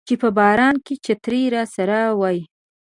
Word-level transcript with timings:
چې 0.07 0.13
په 0.21 0.29
باران 0.37 0.75
کې 0.85 0.95
چترۍ 1.05 1.43
راسره 1.55 1.99
وي 2.19 2.39